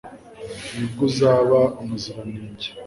[0.75, 2.67] ni bwo uzaba umuziranenge